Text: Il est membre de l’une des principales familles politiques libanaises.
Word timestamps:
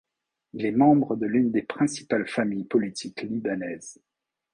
Il 0.53 0.65
est 0.65 0.71
membre 0.71 1.15
de 1.15 1.27
l’une 1.27 1.51
des 1.51 1.61
principales 1.61 2.27
familles 2.27 2.63
politiques 2.63 3.21
libanaises. 3.21 4.01